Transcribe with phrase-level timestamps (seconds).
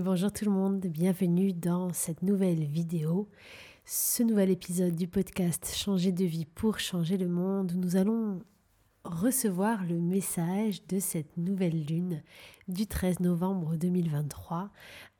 [0.00, 3.28] Bonjour tout le monde, bienvenue dans cette nouvelle vidéo,
[3.84, 8.40] ce nouvel épisode du podcast Changer de vie pour changer le monde où nous allons
[9.04, 12.22] recevoir le message de cette nouvelle lune
[12.68, 14.70] du 13 novembre 2023,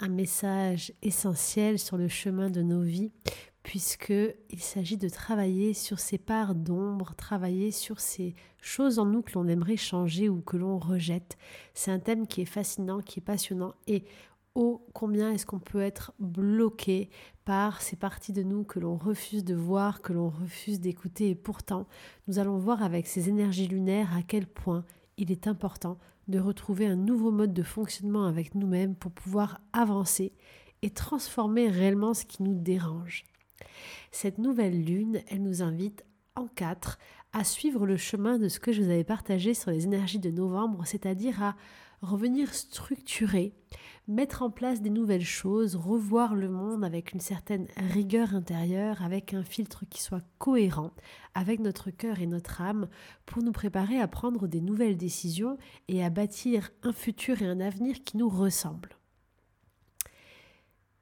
[0.00, 3.12] un message essentiel sur le chemin de nos vies
[3.62, 9.32] puisqu'il s'agit de travailler sur ces parts d'ombre, travailler sur ces choses en nous que
[9.34, 11.36] l'on aimerait changer ou que l'on rejette.
[11.75, 14.04] C'est un thème qui est fascinant, qui est passionnant et
[14.55, 17.10] ô combien est-ce qu'on peut être bloqué
[17.45, 21.34] par ces parties de nous que l'on refuse de voir, que l'on refuse d'écouter et
[21.34, 21.87] pourtant
[22.29, 24.84] nous allons voir avec ces énergies lunaires à quel point
[25.16, 25.98] il est important
[26.29, 30.33] de retrouver un nouveau mode de fonctionnement avec nous-mêmes pour pouvoir avancer
[30.82, 33.24] et transformer réellement ce qui nous dérange.
[34.10, 36.98] Cette nouvelle lune, elle nous invite en quatre
[37.32, 40.30] à suivre le chemin de ce que je vous avais partagé sur les énergies de
[40.30, 41.57] novembre, c'est-à-dire à
[42.02, 43.55] revenir structurer,
[44.09, 49.32] mettre en place des nouvelles choses, revoir le monde avec une certaine rigueur intérieure, avec
[49.32, 50.91] un filtre qui soit cohérent
[51.35, 52.88] avec notre cœur et notre âme,
[53.24, 55.57] pour nous préparer à prendre des nouvelles décisions
[55.88, 58.96] et à bâtir un futur et un avenir qui nous ressemblent.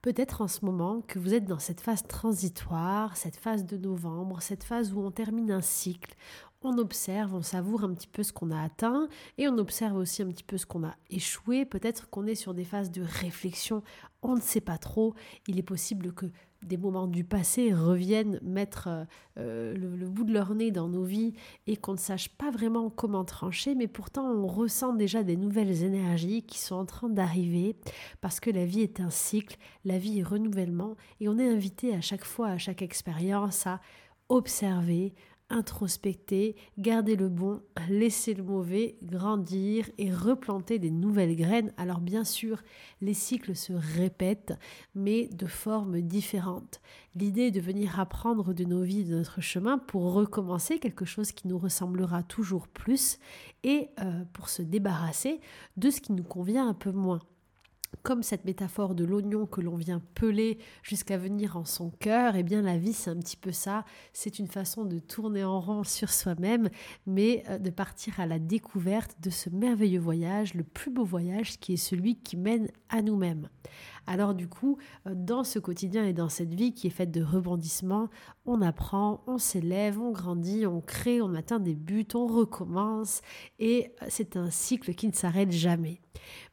[0.03, 4.41] Peut-être en ce moment que vous êtes dans cette phase transitoire, cette phase de novembre,
[4.41, 6.15] cette phase où on termine un cycle,
[6.63, 9.09] on observe, on savoure un petit peu ce qu'on a atteint
[9.39, 11.65] et on observe aussi un petit peu ce qu'on a échoué.
[11.65, 13.83] Peut-être qu'on est sur des phases de réflexion,
[14.23, 15.15] on ne sait pas trop.
[15.47, 16.27] Il est possible que
[16.63, 19.07] des moments du passé reviennent mettre
[19.39, 21.33] euh, le, bout de leur nez dans nos vies
[21.67, 25.83] et qu'on ne sache pas vraiment comment trancher, mais pourtant on ressent déjà des nouvelles
[25.83, 27.77] énergies qui sont en train d'arriver
[28.21, 31.95] parce que la vie est un cycle, la vie est renouvellement et on est invité
[31.95, 33.81] à chaque fois, à chaque expérience à
[34.29, 35.13] observer,
[35.51, 41.73] introspecter, garder le bon, laisser le mauvais, grandir et replanter des nouvelles graines.
[41.77, 42.63] Alors bien sûr,
[43.01, 44.55] les cycles se répètent,
[44.95, 46.81] mais de formes différentes.
[47.15, 51.33] L'idée est de venir apprendre de nos vies, de notre chemin, pour recommencer quelque chose
[51.33, 53.19] qui nous ressemblera toujours plus
[53.65, 55.41] et euh, pour se débarrasser
[55.77, 57.21] de ce qui nous convient un peu moins
[58.03, 62.43] comme cette métaphore de l'oignon que l'on vient peler jusqu'à venir en son cœur, eh
[62.43, 65.85] bien la vie c'est un petit peu ça, c'est une façon de tourner en rond
[65.85, 66.71] sur soi-même,
[67.07, 71.59] mais euh, de partir à la découverte de ce merveilleux voyage, le plus beau voyage
[71.59, 73.49] qui est celui qui mène à nous-mêmes.
[74.07, 77.23] Alors du coup, euh, dans ce quotidien et dans cette vie qui est faite de
[77.23, 78.09] rebondissements,
[78.45, 83.21] on apprend, on s'élève, on grandit, on crée, on atteint des buts, on recommence,
[83.59, 86.01] et euh, c'est un cycle qui ne s'arrête jamais.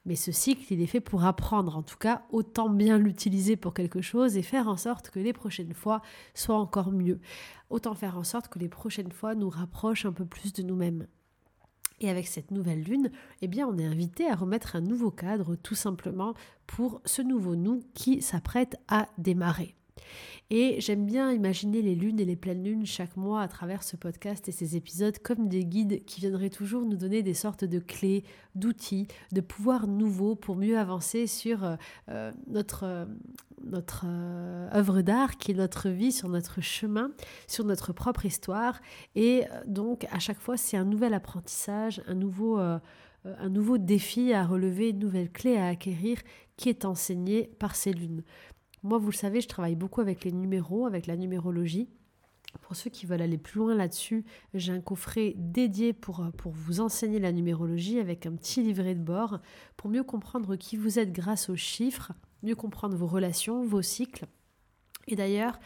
[0.06, 3.74] Mais ce cycle, il est fait pour apprendre, en tout cas, autant bien l'utiliser pour
[3.74, 6.02] quelque chose et faire en sorte que les prochaines fois
[6.34, 7.20] soient encore mieux.
[7.70, 11.08] Autant faire en sorte que les prochaines fois nous rapprochent un peu plus de nous-mêmes.
[12.00, 15.56] Et avec cette nouvelle lune, eh bien, on est invité à remettre un nouveau cadre
[15.56, 16.36] tout simplement
[16.68, 19.76] pour ce nouveau nous qui s'apprête à démarrer.
[20.50, 23.98] Et j'aime bien imaginer les lunes et les pleines lunes chaque mois à travers ce
[23.98, 27.80] podcast et ces épisodes comme des guides qui viendraient toujours nous donner des sortes de
[27.80, 28.24] clés,
[28.56, 31.76] d'outils, de pouvoirs nouveaux pour mieux avancer sur euh,
[32.08, 32.86] euh, notre,
[34.06, 37.12] euh, œuvre d'art qui est notre vie, sur notre chemin,
[37.48, 38.80] sur notre propre histoire.
[39.16, 42.58] Et donc à chaque fois c'est un nouvel apprentissage, un nouveau
[43.40, 46.20] un nouveau défi à relever, une nouvelle clé à acquérir
[46.56, 48.24] qui est enseigné par ces lunes.
[48.84, 51.90] Moi, vous le savez, je travaille beaucoup avec les numéros, avec la numérologie.
[52.62, 54.24] Pour ceux qui veulent aller plus loin là-dessus,
[54.54, 59.40] j'ai un coffret dédié pour, vous enseigner la numérologie avec un petit livret de bord
[59.76, 64.26] pour mieux comprendre qui vous êtes grâce aux chiffres, mieux comprendre vos relations, vos cycles.
[65.08, 65.60] Et d'ailleurs,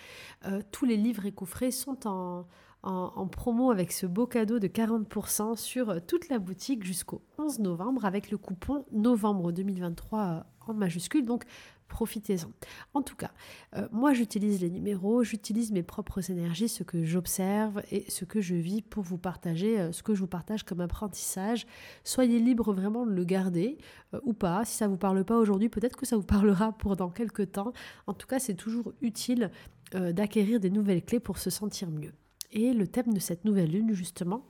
[0.45, 2.47] euh, tous les livres et coffrets sont en,
[2.83, 7.59] en, promo avec ce beau cadeau de 40% sur euh, toute la boutique jusqu'au 11
[7.59, 11.25] novembre avec le coupon novembre 2023 en majuscule.
[11.25, 11.45] Donc
[11.91, 12.51] profitez-en.
[12.93, 13.31] En tout cas,
[13.75, 18.39] euh, moi j'utilise les numéros, j'utilise mes propres énergies, ce que j'observe et ce que
[18.39, 21.67] je vis pour vous partager euh, ce que je vous partage comme apprentissage.
[22.03, 23.77] Soyez libre vraiment de le garder
[24.13, 24.63] euh, ou pas.
[24.65, 27.73] Si ça vous parle pas aujourd'hui, peut-être que ça vous parlera pour dans quelques temps.
[28.07, 29.51] En tout cas, c'est toujours utile
[29.91, 32.13] d'acquérir des nouvelles clés pour se sentir mieux.
[32.51, 34.45] Et le thème de cette nouvelle lune, justement,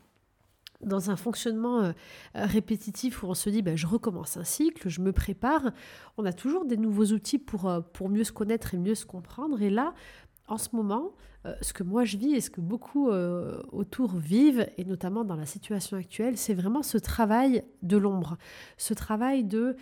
[0.83, 1.92] dans un fonctionnement euh,
[2.33, 5.71] répétitif où on se dit ben, je recommence un cycle, je me prépare,
[6.18, 9.06] on a toujours des nouveaux outils pour, euh, pour mieux se connaître et mieux se
[9.06, 9.62] comprendre.
[9.62, 9.94] Et là,
[10.48, 11.12] en ce moment,
[11.45, 15.36] euh, ce que moi je vis et ce que beaucoup autour vivent, et notamment dans
[15.36, 18.38] la situation actuelle, c'est vraiment ce travail de l'ombre,
[18.77, 19.75] ce travail de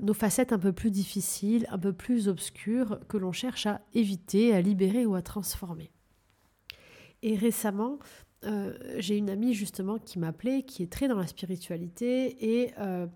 [0.00, 4.52] nos facettes un peu plus difficiles, un peu plus obscures, que l'on cherche à éviter,
[4.52, 5.92] à libérer ou à transformer.
[7.22, 7.98] Et récemment,
[8.44, 13.06] euh, j'ai une amie justement qui m'appelait, qui est très dans la spiritualité et euh,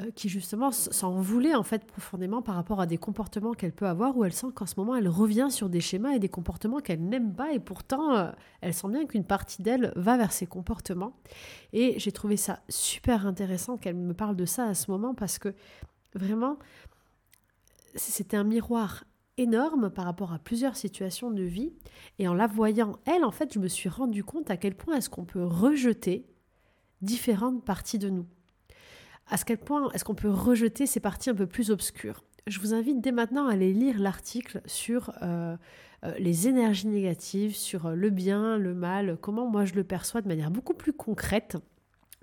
[0.00, 3.86] euh, qui justement s'en voulait en fait profondément par rapport à des comportements qu'elle peut
[3.86, 6.80] avoir où elle sent qu'en ce moment elle revient sur des schémas et des comportements
[6.80, 11.16] qu'elle n'aime pas et pourtant elle sent bien qu'une partie d'elle va vers ces comportements.
[11.72, 15.38] Et j'ai trouvé ça super intéressant qu'elle me parle de ça à ce moment parce
[15.38, 15.54] que
[16.14, 16.58] vraiment
[17.94, 19.04] c'était un miroir
[19.38, 21.72] énorme par rapport à plusieurs situations de vie.
[22.18, 24.96] Et en la voyant elle en fait je me suis rendu compte à quel point
[24.96, 26.26] est-ce qu'on peut rejeter
[27.00, 28.26] différentes parties de nous.
[29.28, 32.24] À quel point est-ce qu'on peut rejeter ces parties un peu plus obscures.
[32.46, 35.56] Je vous invite dès maintenant à aller lire l'article sur euh,
[36.04, 40.28] euh, les énergies négatives, sur le bien, le mal, comment moi je le perçois de
[40.28, 41.56] manière beaucoup plus concrète,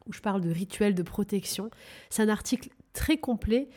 [0.08, 1.70] où je parle de rituels de protection.
[2.10, 3.70] C'est un article très complet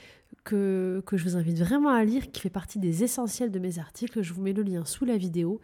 [0.44, 4.22] que, je vous invite vraiment à lire, qui fait partie des essentiels de mes articles.
[4.22, 5.60] Je vous mets le lien sous la vidéo.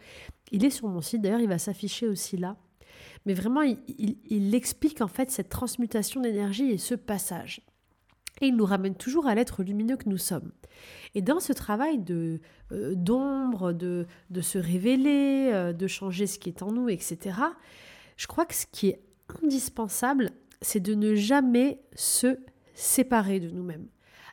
[0.53, 2.57] Il est sur mon site, d'ailleurs il va s'afficher aussi là
[3.27, 7.61] mais vraiment, il, explique en fait cette transmutation d'énergie et ce passage.
[8.41, 10.53] Et il nous ramène toujours à l'être lumineux que nous sommes.
[11.15, 12.41] Et dans ce travail de
[12.71, 17.37] euh, d'ombre, de, de se révéler, euh, de changer ce qui est en nous, etc.,
[18.17, 19.01] je crois que ce qui est
[19.43, 20.31] indispensable,
[20.63, 22.39] c'est de ne jamais se
[22.75, 23.89] séparer de nous-mêmes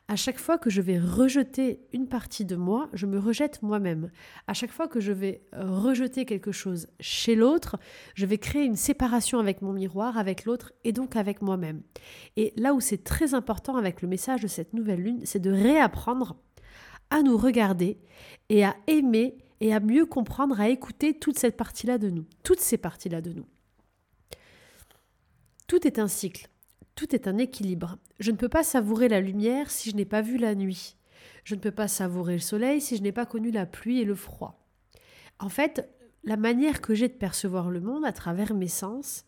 [0.08, 4.10] à chaque fois que je vais rejeter une partie de moi, je me rejette moi-même.
[4.46, 7.76] À chaque fois que je vais euh, rejeter quelque chose chez l'autre,
[8.14, 11.82] je vais créer une séparation avec mon miroir, avec l'autre et donc avec moi-même.
[12.36, 15.50] Et là où c'est très important avec le message de cette nouvelle lune, c'est de
[15.50, 16.36] réapprendre
[17.10, 17.98] à nous regarder
[18.48, 22.60] et à aimer et à mieux comprendre, à écouter toute cette partie-là de nous, toutes
[22.60, 23.46] ces parties-là de nous.
[25.66, 26.48] Tout est un cycle.
[26.96, 27.98] Tout est un équilibre.
[28.18, 30.96] Je ne peux pas savourer la lumière si je n'ai pas vu la nuit.
[31.44, 34.04] Je ne peux pas savourer le soleil si je n'ai pas connu la pluie et
[34.04, 34.66] le froid.
[35.38, 35.88] En fait,
[36.24, 39.26] la manière que j'ai de percevoir le monde à travers mes sens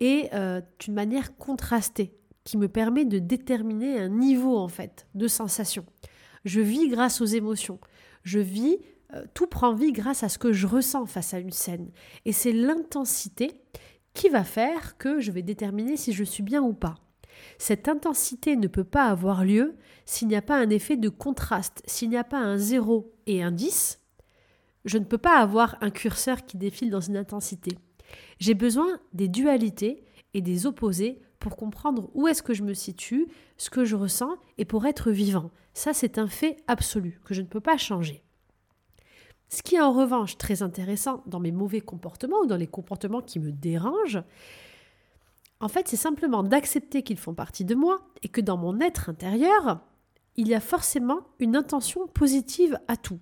[0.00, 2.12] est euh, une manière contrastée
[2.42, 5.86] qui me permet de déterminer un niveau en fait de sensation.
[6.44, 7.78] Je vis grâce aux émotions.
[8.24, 8.78] Je vis,
[9.14, 11.90] euh, tout prend vie grâce à ce que je ressens face à une scène.
[12.24, 13.52] Et c'est l'intensité
[14.14, 16.96] qui va faire que je vais déterminer si je suis bien ou pas.
[17.58, 19.76] Cette intensité ne peut pas avoir lieu
[20.06, 23.42] s'il n'y a pas un effet de contraste, s'il n'y a pas un 0 et
[23.42, 24.00] un 10.
[24.84, 27.78] Je ne peux pas avoir un curseur qui défile dans une intensité.
[28.38, 33.28] J'ai besoin des dualités et des opposés pour comprendre où est-ce que je me situe,
[33.56, 35.50] ce que je ressens et pour être vivant.
[35.74, 38.24] Ça, c'est un fait absolu que je ne peux pas changer.
[39.48, 43.22] Ce qui est en revanche très intéressant dans mes mauvais comportements ou dans les comportements
[43.22, 44.22] qui me dérangent,
[45.60, 49.08] en fait, c'est simplement d'accepter qu'ils font partie de moi et que dans mon être
[49.08, 49.80] intérieur,
[50.36, 53.18] il y a forcément une intention positive à tout.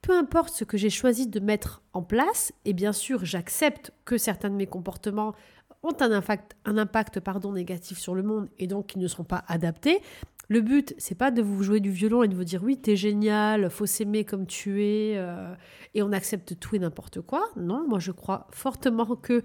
[0.00, 4.16] Peu importe ce que j'ai choisi de mettre en place, et bien sûr, j'accepte que
[4.18, 5.34] certains de mes comportements
[5.82, 7.18] ont un impact,
[7.52, 10.00] négatif sur le monde et donc qu'ils ne seront pas adaptés,
[10.48, 12.96] le but, c'est pas de vous jouer du violon et de vous dire oui, t'es
[12.96, 15.54] génial, faut s'aimer comme tu es, euh,
[15.94, 17.48] et on accepte tout et n'importe quoi.
[17.56, 19.42] Non, moi je crois fortement que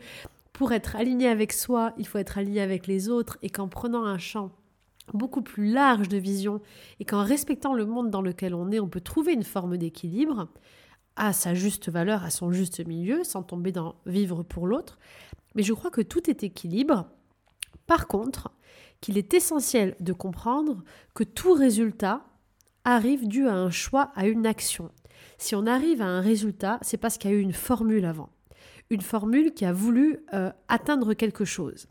[0.53, 4.05] pour être aligné avec soi, il faut être aligné avec les autres, et qu'en prenant
[4.05, 4.51] un champ
[5.13, 6.61] beaucoup plus large de vision,
[6.99, 10.49] et qu'en respectant le monde dans lequel on est, on peut trouver une forme d'équilibre
[11.15, 14.99] à sa juste valeur, à son juste milieu, sans tomber dans vivre pour l'autre.
[15.55, 17.07] Mais je crois que tout est équilibre.
[17.87, 18.51] Par contre,
[19.01, 20.83] qu'il est essentiel de comprendre
[21.13, 22.23] que tout résultat
[22.85, 24.91] arrive dû à un choix, à une action.
[25.37, 28.29] Si on arrive à un résultat, c'est parce qu'il y a eu une formule avant.
[28.89, 31.87] Une formule qui a voulu euh, atteindre quelque chose.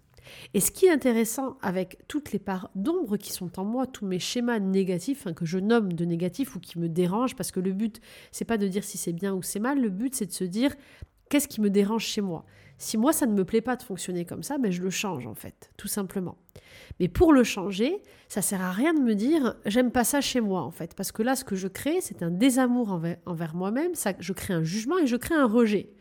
[0.54, 4.06] Et ce qui est intéressant avec toutes les parts d'ombre qui sont en moi, tous
[4.06, 7.72] mes schémas négatifs, que je nomme de négatifs ou qui me dérangent, parce que le
[7.72, 10.32] but, c'est pas de dire si c'est bien ou c'est mal, le but, c'est de
[10.32, 10.74] se dire
[11.28, 12.44] qu'est-ce qui me dérange chez moi?
[12.80, 15.26] Si moi, ça ne me plaît pas de fonctionner comme ça, ben je le change
[15.26, 16.38] en fait, tout simplement.
[16.98, 20.40] Mais pour le changer, ça sert à rien de me dire j'aime pas ça chez
[20.40, 23.94] moi en fait, parce que là, ce que je crée, c'est un désamour envers, moi-même.
[23.94, 25.92] Ça, je crée un jugement et je crée un rejet.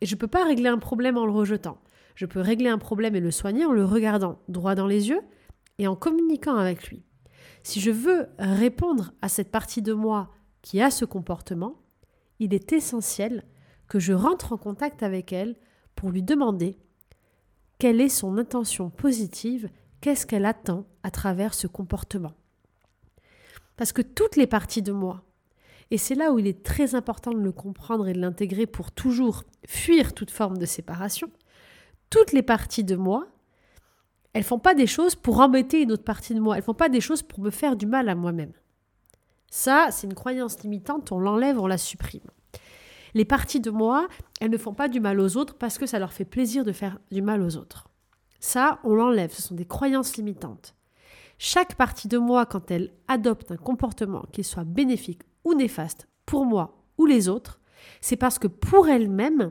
[0.00, 1.76] Et je ne peux pas régler un problème en le rejetant.
[2.14, 5.20] Je peux régler un problème et le soigner en le regardant droit dans les yeux
[5.76, 7.04] et en communiquant avec lui.
[7.62, 10.30] Si je veux répondre à cette partie de moi
[10.62, 11.82] qui a ce comportement,
[12.38, 13.44] il est essentiel
[13.86, 15.56] que je rentre en contact avec elle
[15.96, 16.78] pour lui demander
[17.78, 19.68] quelle est son intention positive
[20.00, 22.34] qu'est-ce qu'elle attend à travers ce comportement.
[23.76, 25.24] Parce que toutes les parties de moi,
[25.90, 28.90] et c'est là où il est très important de le comprendre et de l'intégrer pour
[28.90, 31.28] toujours fuir toute forme de séparation,
[32.10, 33.26] toutes les parties de moi,
[34.32, 36.88] elles font pas des choses pour embêter une autre partie de moi, elles font pas
[36.88, 38.52] des choses pour me faire du mal à moi-même.
[39.50, 42.30] Ça, c'est une croyance limitante, on l'enlève, on la supprime.
[43.16, 44.08] Les parties de moi,
[44.42, 46.72] elles ne font pas du mal aux autres parce que ça leur fait plaisir de
[46.72, 47.88] faire du mal aux autres.
[48.40, 50.74] Ça, on l'enlève, ce sont des croyances limitantes.
[51.38, 56.44] Chaque partie de moi, quand elle adopte un comportement, qu'il soit bénéfique ou néfaste pour
[56.44, 57.58] moi ou les autres,
[58.02, 59.50] c'est parce que pour elle-même,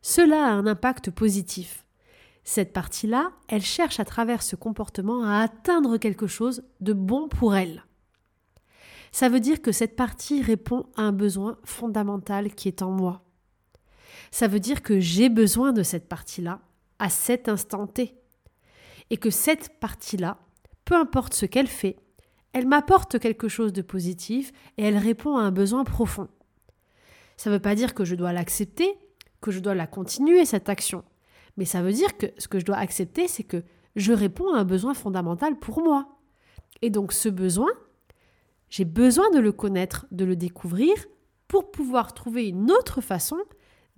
[0.00, 1.84] cela a un impact positif.
[2.44, 7.56] Cette partie-là, elle cherche à travers ce comportement à atteindre quelque chose de bon pour
[7.56, 7.82] elle.
[9.12, 13.22] Ça veut dire que cette partie répond à un besoin fondamental qui est en moi.
[14.30, 16.60] Ça veut dire que j'ai besoin de cette partie-là
[16.98, 18.14] à cet instant T.
[19.10, 20.38] Et que cette partie-là,
[20.86, 21.96] peu importe ce qu'elle fait,
[22.54, 26.28] elle m'apporte quelque chose de positif et elle répond à un besoin profond.
[27.36, 28.96] Ça ne veut pas dire que je dois l'accepter,
[29.40, 31.04] que je dois la continuer, cette action.
[31.56, 33.62] Mais ça veut dire que ce que je dois accepter, c'est que
[33.96, 36.18] je réponds à un besoin fondamental pour moi.
[36.80, 37.70] Et donc ce besoin,
[38.72, 40.94] j'ai besoin de le connaître, de le découvrir,
[41.46, 43.36] pour pouvoir trouver une autre façon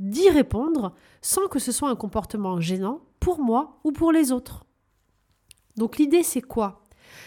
[0.01, 4.67] d'y répondre sans que ce soit un comportement gênant pour moi ou pour les autres.
[5.77, 6.83] Donc l'idée c'est quoi?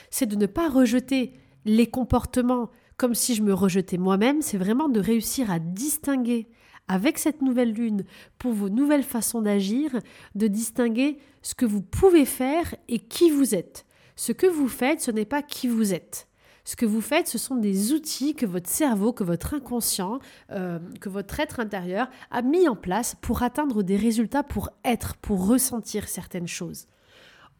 [0.09, 4.89] C'est de ne pas rejeter les comportements comme si je me rejetais moi-même, c'est vraiment
[4.89, 6.49] de réussir à distinguer
[6.89, 8.03] avec cette nouvelle lune
[8.39, 9.97] pour vos nouvelles façons d'agir,
[10.35, 13.85] de distinguer ce que vous pouvez faire et qui vous êtes.
[14.17, 16.27] Ce que vous faites, ce n'est pas qui vous êtes.
[16.67, 20.19] Ce que vous faites, ce sont des outils que votre cerveau, que votre inconscient,
[20.51, 25.15] euh, que votre être intérieur a mis en place pour atteindre des résultats, pour être,
[25.15, 26.87] pour ressentir certaines choses.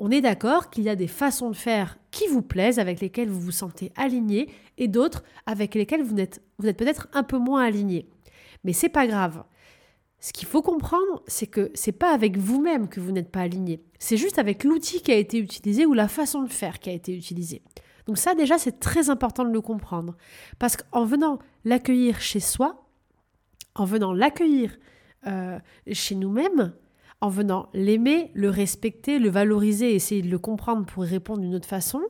[0.01, 3.29] On est d'accord qu'il y a des façons de faire qui vous plaisent, avec lesquelles
[3.29, 7.37] vous vous sentez aligné, et d'autres avec lesquelles vous êtes, vous êtes peut-être un peu
[7.37, 8.09] moins aligné.
[8.65, 9.45] Mais c'est pas grave.
[10.19, 13.81] Ce qu'il faut comprendre, c'est que c'est pas avec vous-même que vous n'êtes pas aligné.
[13.99, 16.93] C'est juste avec l'outil qui a été utilisé ou la façon de faire qui a
[16.93, 17.61] été utilisée.
[18.07, 20.15] Donc ça déjà c'est très important de le comprendre.
[20.59, 22.87] Parce qu'en venant l'accueillir chez soi,
[23.75, 24.77] en venant l'accueillir
[25.27, 25.59] euh,
[25.91, 26.73] chez nous-mêmes,
[27.21, 31.55] en venant l'aimer, le respecter, le valoriser, essayer de le comprendre pour y répondre d'une
[31.55, 32.01] autre façon,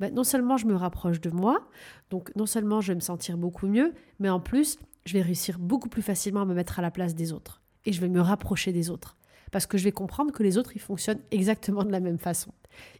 [0.00, 1.68] ben, non seulement je me rapproche de moi,
[2.10, 5.58] donc non seulement je vais me sentir beaucoup mieux, mais en plus je vais réussir
[5.58, 7.62] beaucoup plus facilement à me mettre à la place des autres.
[7.84, 9.16] Et je vais me rapprocher des autres
[9.52, 12.52] parce que je vais comprendre que les autres ils fonctionnent exactement de la même façon.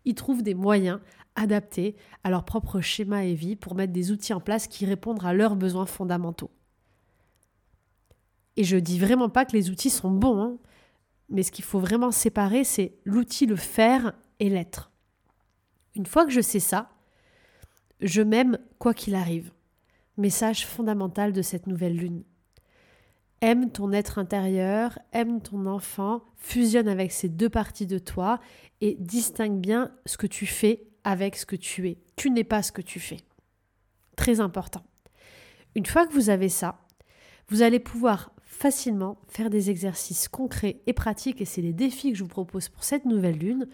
[0.05, 1.01] Ils trouvent des moyens
[1.35, 5.25] adaptés à leur propre schéma et vie pour mettre des outils en place qui répondent
[5.25, 6.51] à leurs besoins fondamentaux.
[8.57, 10.57] Et je dis vraiment pas que les outils sont bons, hein,
[11.29, 14.91] mais ce qu'il faut vraiment séparer, c'est l'outil, le faire et l'être.
[15.95, 16.91] Une fois que je sais ça,
[18.01, 19.53] je m'aime quoi qu'il arrive.
[20.17, 22.23] Message fondamental de cette nouvelle lune.
[23.47, 28.41] Aime ton être intérieur, aime ton enfant, fusionne avec ces deux parties de toi
[28.81, 31.99] et distingue bien ce que tu fais avec ce que tu es.
[32.17, 33.19] Tu n'es pas ce que tu fais.
[34.17, 34.83] Très important.
[35.77, 36.81] Une fois que vous avez ça,
[37.49, 42.19] vous allez pouvoir facilement faire des exercices concrets et pratiques, et c'est les défis que
[42.19, 43.69] je vous propose pour cette nouvelle lune,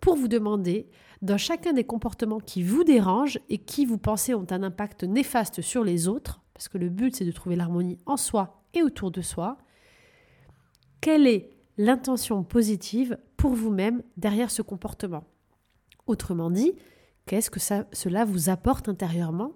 [0.00, 0.86] pour vous demander,
[1.22, 5.60] dans chacun des comportements qui vous dérangent et qui vous pensez ont un impact néfaste
[5.60, 9.20] sur les autres, parce que le but c'est de trouver l'harmonie en soi autour de
[9.20, 9.58] soi,
[11.00, 15.24] quelle est l'intention positive pour vous-même derrière ce comportement?
[16.06, 16.72] Autrement dit,
[17.26, 19.52] qu'est-ce que cela vous apporte intérieurement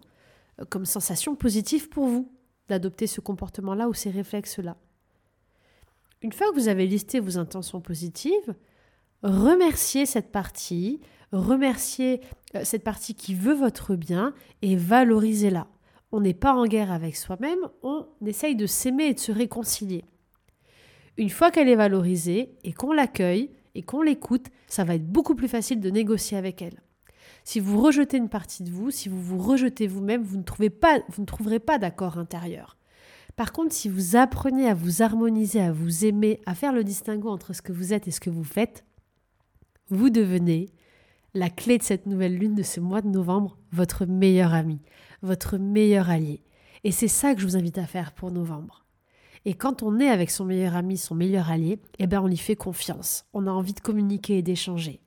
[0.61, 2.31] euh, comme sensation positive pour vous
[2.69, 4.77] d'adopter ce comportement-là ou ces réflexes-là?
[6.23, 8.55] Une fois que vous avez listé vos intentions positives,
[9.23, 11.01] remerciez cette partie,
[11.33, 12.21] remerciez
[12.55, 15.67] euh, cette partie qui veut votre bien et valorisez-la.
[16.13, 20.05] On n'est pas en guerre avec soi-même, on essaye de s'aimer et de se réconcilier.
[21.17, 25.35] Une fois qu'elle est valorisée et qu'on l'accueille et qu'on l'écoute, ça va être beaucoup
[25.35, 26.83] plus facile de négocier avec elle.
[27.45, 30.71] Si vous rejetez une partie de vous, si vous vous rejetez vous-même, vous ne, trouvez
[30.71, 32.77] pas, vous ne trouverez pas d'accord intérieur.
[33.35, 37.31] Par contre, si vous apprenez à vous harmoniser, à vous aimer, à faire le distinguo
[37.31, 38.85] entre ce que vous êtes et ce que vous faites,
[39.89, 40.71] vous devenez
[41.35, 44.81] la clé de cette nouvelle lune de ce mois de novembre, votre meilleur ami,
[45.23, 46.43] votre meilleur allié.
[46.85, 48.85] Et c'est ça que je vous invite à faire pour novembre.
[49.45, 52.37] Et quand on est avec son meilleur ami, son meilleur allié, eh bien on y
[52.37, 53.25] fait confiance.
[53.33, 55.01] On a envie de communiquer et d'échanger.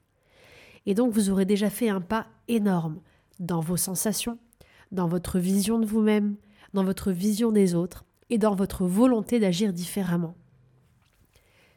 [0.86, 3.02] Et donc vous aurez déjà fait un pas énorme
[3.40, 4.38] dans vos sensations,
[4.92, 6.36] dans votre vision de vous-même,
[6.74, 10.36] dans votre vision des autres et dans votre volonté d'agir différemment.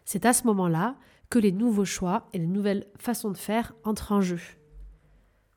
[0.04, 0.96] C'est à ce moment-là
[1.30, 4.40] que les nouveaux choix et les nouvelles façons de faire entrent en jeu.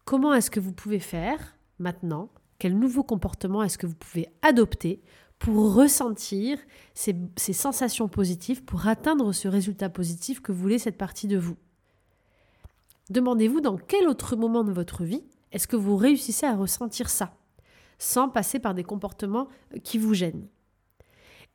[0.06, 2.30] Comment est-ce que vous pouvez faire maintenant?
[2.60, 5.02] Quel nouveau comportement est-ce que vous pouvez adopter
[5.40, 6.60] pour ressentir
[6.94, 11.58] ces, ces, sensations positives, pour atteindre ce résultat positif que voulait cette partie de vous?
[13.10, 17.36] Demandez-vous dans quel autre moment de votre vie est-ce que vous réussissez à ressentir ça,
[17.98, 19.48] sans passer par des comportements
[19.84, 20.48] qui vous gênent?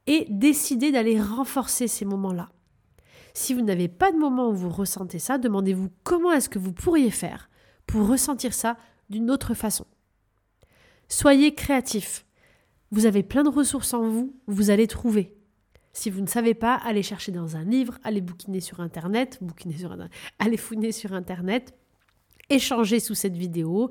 [0.06, 2.50] Et décidez d'aller renforcer ces moments-là.
[3.36, 6.72] Si vous n'avez pas de moment où vous ressentez ça, demandez-vous comment est-ce que vous
[6.72, 7.50] pourriez faire
[7.86, 8.78] pour ressentir ça
[9.10, 9.84] d'une autre façon.
[11.08, 12.24] Soyez créatif.
[12.92, 15.36] Vous avez plein de ressources en vous, vous allez trouver.
[15.92, 19.76] Si vous ne savez pas, allez chercher dans un livre, allez bouquiner sur Internet, bouquiner
[19.76, 19.94] sur
[20.38, 21.74] allez fouiner sur Internet,
[22.48, 23.90] échangez sous cette vidéo,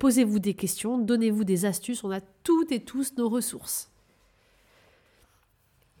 [0.00, 3.92] posez-vous des questions, donnez-vous des astuces, on a toutes et tous nos ressources.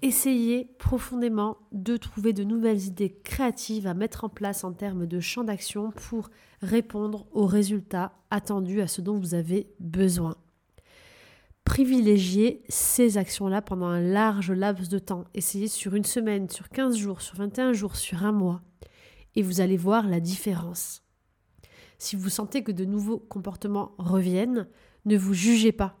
[0.02, 5.20] Essayez profondément de trouver de nouvelles idées créatives à mettre en place en termes de
[5.20, 6.30] champ d'action pour
[6.62, 10.36] répondre aux résultats attendus, à ce dont vous avez besoin.
[11.64, 15.24] Privilégiez ces actions-là pendant un large laps de temps.
[15.34, 18.62] Essayez sur une semaine, sur 15 jours, sur 21 jours, sur un mois.
[19.36, 21.02] Et vous allez voir la différence.
[21.98, 24.66] Si vous sentez que de nouveaux comportements reviennent,
[25.04, 25.99] ne vous jugez pas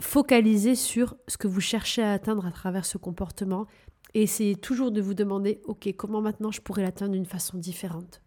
[0.00, 3.66] focalisez sur ce que vous cherchez à atteindre à travers ce comportement
[4.14, 8.22] et essayez toujours de vous demander, OK, comment maintenant je pourrais l'atteindre d'une façon différente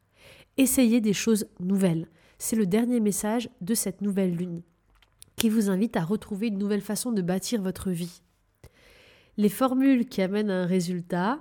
[0.57, 2.07] Essayez des choses nouvelles.
[2.39, 4.61] C'est le dernier message de cette nouvelle lune
[5.37, 8.21] qui vous invite à retrouver une nouvelle façon de bâtir votre vie.
[9.37, 11.39] Les formules qui amènent à un résultat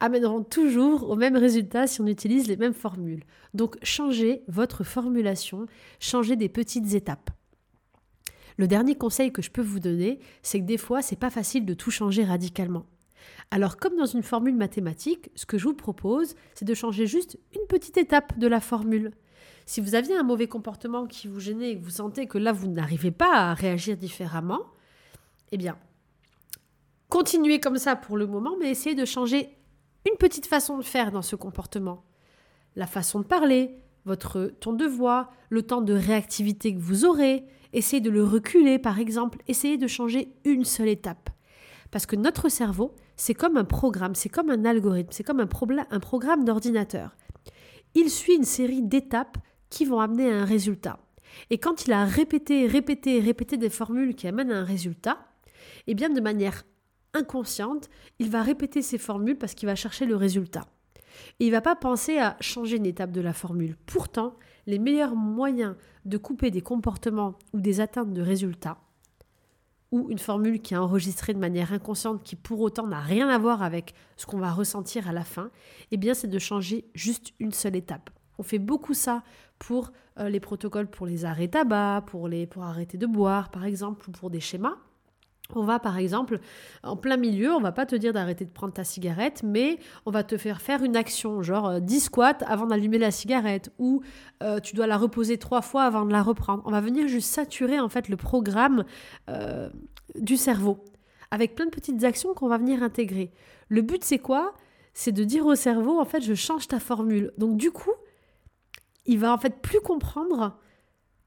[0.00, 3.24] amèneront toujours au même résultat si on utilise les mêmes formules.
[3.52, 5.66] Donc changez votre formulation,
[5.98, 7.30] changez des petites étapes.
[8.56, 11.64] Le dernier conseil que je peux vous donner, c'est que des fois, c'est pas facile
[11.64, 12.86] de tout changer radicalement.
[13.50, 17.38] Alors, comme dans une formule mathématique, ce que je vous propose, c'est de changer juste
[17.54, 19.12] une petite étape de la formule.
[19.66, 22.52] Si vous aviez un mauvais comportement qui vous gênait et que vous sentez que là,
[22.52, 24.60] vous n'arrivez pas à réagir différemment,
[25.52, 25.78] eh bien,
[27.08, 29.48] continuez comme ça pour le moment, mais essayez de changer
[30.06, 32.04] une petite façon de faire dans ce comportement.
[32.76, 37.44] La façon de parler, votre ton de voix, le temps de réactivité que vous aurez,
[37.72, 41.30] essayez de le reculer par exemple, essayez de changer une seule étape.
[41.90, 45.46] Parce que notre cerveau, c'est comme un programme, c'est comme un algorithme, c'est comme un,
[45.46, 47.14] programme d'ordinateur.
[47.94, 49.38] Il suit une série d'étapes
[49.70, 50.98] qui vont amener à un résultat.
[51.50, 55.18] Et quand il a répété, répété, répété des formules qui amènent à un résultat,
[55.86, 56.64] eh bien de manière
[57.12, 60.66] inconsciente, il va répéter ces formules parce qu'il va chercher le résultat.
[61.38, 63.76] Il ne va pas penser à changer une étape de la formule.
[63.86, 68.78] Pourtant, les meilleurs moyens de couper des comportements ou des atteintes de résultats,
[69.94, 73.38] ou une formule qui est enregistrée de manière inconsciente qui pour autant n'a rien à
[73.38, 75.50] voir avec ce qu'on va ressentir à la fin,
[75.92, 78.10] eh bien c'est de changer juste une seule étape.
[78.38, 79.22] On fait beaucoup ça
[79.60, 83.64] pour euh, les protocoles pour les arrêts tabac, pour, les, pour arrêter de boire par
[83.64, 84.76] exemple, ou pour des schémas.
[85.54, 86.40] On va par exemple,
[86.82, 90.10] en plein milieu, on va pas te dire d'arrêter de prendre ta cigarette, mais on
[90.10, 94.02] va te faire faire une action, genre 10 euh, squats avant d'allumer la cigarette, ou
[94.42, 96.62] euh, tu dois la reposer trois fois avant de la reprendre.
[96.64, 98.84] On va venir juste saturer en fait le programme
[99.28, 99.68] euh,
[100.14, 100.82] du cerveau,
[101.30, 103.30] avec plein de petites actions qu'on va venir intégrer.
[103.68, 104.54] Le but c'est quoi?
[104.94, 107.32] C'est de dire au cerveau, en fait, je change ta formule.
[107.36, 107.92] Donc du coup,
[109.04, 110.56] il va en fait plus comprendre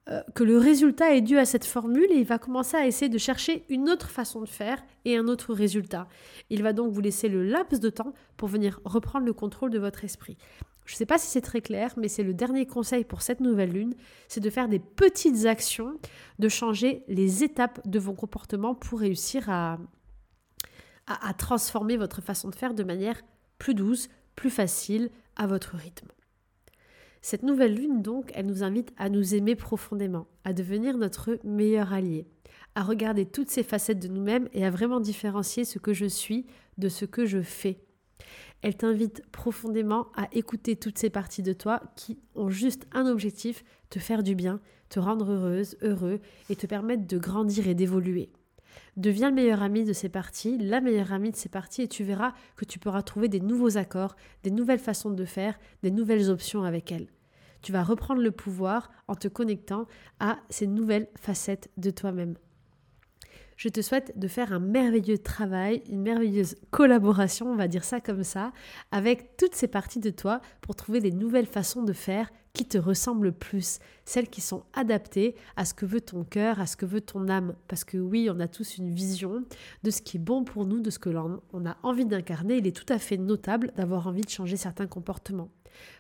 [0.09, 3.09] euh, que le résultat est dû à cette formule et il va commencer à essayer
[3.09, 6.07] de chercher une autre façon de faire et un autre résultat.
[6.49, 9.79] Il va donc vous laisser le laps de temps pour venir reprendre le contrôle de
[9.79, 10.37] votre esprit.
[10.85, 13.41] Je ne sais pas si c'est très clair, mais c'est le dernier conseil pour cette
[13.41, 13.95] nouvelle lune,
[14.29, 15.99] c'est de faire des petites actions,
[16.39, 19.77] de changer les étapes de vos comportements pour réussir à,
[21.07, 23.21] à transformer votre façon de faire de manière
[23.57, 26.07] plus douce, plus facile, à votre rythme.
[27.21, 31.93] Cette nouvelle lune, donc, elle nous invite à nous aimer profondément, à devenir notre meilleur
[31.93, 32.25] allié,
[32.75, 36.45] à regarder toutes ces facettes de nous-mêmes et à vraiment différencier ce que je suis
[36.77, 37.79] de ce que je fais.
[38.61, 43.63] Elle t'invite profondément à écouter toutes ces parties de toi qui ont juste un objectif,
[43.89, 48.29] te faire du bien, te rendre heureuse, heureux et te permettre de grandir et d'évoluer.
[48.95, 52.03] Deviens le meilleur ami de ces parties, la meilleure amie de ces parties, et tu
[52.03, 56.29] verras que tu pourras trouver des nouveaux accords, des nouvelles façons de faire, des nouvelles
[56.29, 57.07] options avec elles.
[57.61, 59.87] Tu vas reprendre le pouvoir en te connectant
[60.19, 62.35] à ces nouvelles facettes de toi-même.
[63.57, 67.99] Je te souhaite de faire un merveilleux travail, une merveilleuse collaboration, on va dire ça
[67.99, 68.51] comme ça,
[68.91, 72.77] avec toutes ces parties de toi pour trouver des nouvelles façons de faire qui te
[72.77, 76.85] ressemblent plus, celles qui sont adaptées à ce que veut ton cœur, à ce que
[76.85, 77.55] veut ton âme.
[77.67, 79.43] Parce que oui, on a tous une vision
[79.81, 82.57] de ce qui est bon pour nous, de ce que l'on a envie d'incarner.
[82.57, 85.49] Il est tout à fait notable d'avoir envie de changer certains comportements.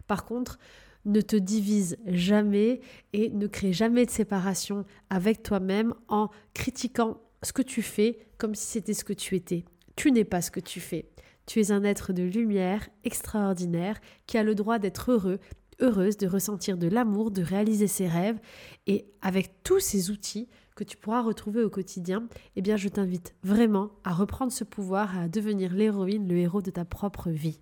[0.05, 0.59] Par contre,
[1.05, 2.81] ne te divise jamais
[3.13, 8.55] et ne crée jamais de séparation avec toi-même en critiquant ce que tu fais comme
[8.55, 9.65] si c'était ce que tu étais.
[9.95, 11.09] Tu n'es pas ce que tu fais.
[11.45, 15.39] Tu es un être de lumière extraordinaire qui a le droit d'être heureux,
[15.79, 18.39] heureuse de ressentir de l'amour, de réaliser ses rêves.
[18.85, 23.33] Et avec tous ces outils que tu pourras retrouver au quotidien, eh bien, je t'invite
[23.43, 27.59] vraiment à reprendre ce pouvoir, à devenir l'héroïne, le héros de ta propre vie.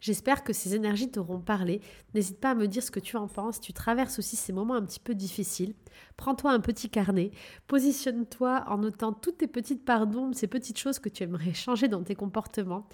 [0.00, 1.80] J'espère que ces énergies t'auront parlé.
[2.14, 3.60] N'hésite pas à me dire ce que tu en penses.
[3.60, 5.74] Tu traverses aussi ces moments un petit peu difficiles.
[6.16, 7.30] Prends-toi un petit carnet.
[7.66, 12.02] Positionne-toi en notant toutes tes petites d'ombre, ces petites choses que tu aimerais changer dans
[12.02, 12.88] tes comportements.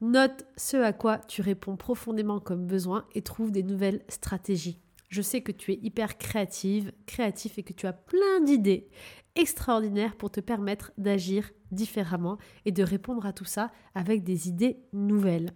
[0.00, 4.78] Note ce à quoi tu réponds profondément comme besoin et trouve des nouvelles stratégies.
[5.08, 8.88] Je sais que tu es hyper créative, créatif et que tu as plein d'idées
[9.36, 14.78] extraordinaires pour te permettre d'agir différemment et de répondre à tout ça avec des idées
[14.92, 15.50] nouvelles.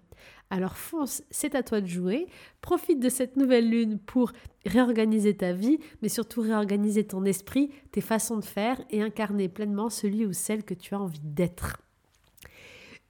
[0.51, 2.27] Alors fonce, c'est à toi de jouer.
[2.61, 4.33] Profite de cette nouvelle lune pour
[4.67, 9.91] réorganiser ta vie, mais surtout réorganiser ton esprit, tes façons de faire et incarner pleinement
[9.91, 11.83] celui ou celle que tu as envie d'être.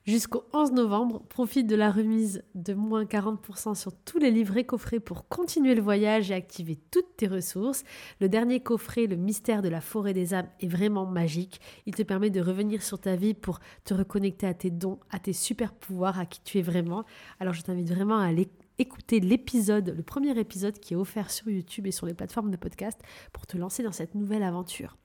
[0.09, 5.01] Jusqu'au 11 novembre, profite de la remise de moins 40% sur tous les livrets coffrets
[5.01, 7.85] pour continuer le voyage et activer toutes tes ressources.
[8.19, 11.61] Le dernier coffret, le mystère de la forêt des âmes, est vraiment magique.
[11.85, 15.19] Il te permet de revenir sur ta vie pour te reconnecter à tes dons, à
[15.19, 17.05] tes super pouvoirs, à qui tu es vraiment.
[17.39, 21.51] Alors je t'invite vraiment à aller écouter l'épisode, le premier épisode qui est offert sur
[21.51, 22.99] YouTube et sur les plateformes de podcast
[23.35, 24.97] pour te lancer dans cette nouvelle aventure.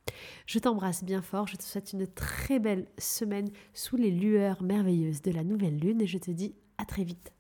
[0.45, 5.21] Je t'embrasse bien fort, je te souhaite une très belle semaine sous les lueurs merveilleuses
[5.21, 7.32] de la nouvelle lune et je te dis à très vite.